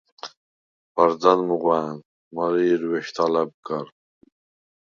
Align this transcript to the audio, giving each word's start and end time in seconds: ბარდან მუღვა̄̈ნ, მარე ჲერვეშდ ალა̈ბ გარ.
ბარდან 0.95 1.39
მუღვა̄̈ნ, 1.49 1.97
მარე 2.35 2.61
ჲერვეშდ 2.67 3.15
ალა̈ბ 3.25 3.51
გარ. 3.65 3.87